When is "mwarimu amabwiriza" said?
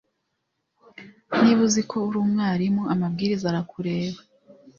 2.31-3.45